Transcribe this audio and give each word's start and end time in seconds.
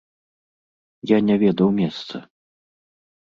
Я 1.11 1.17
не 1.27 1.35
ведаў 1.45 1.69
месца. 1.81 2.15